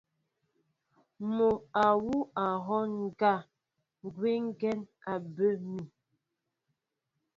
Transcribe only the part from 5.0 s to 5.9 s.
á bə mi.